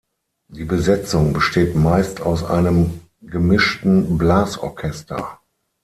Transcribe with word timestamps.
Die 0.47 0.65
Besetzung 0.65 1.31
besteht 1.31 1.75
meist 1.75 2.21
aus 2.21 2.43
einem 2.43 3.01
gemischten 3.21 4.17
Blasorchester. 4.17 5.37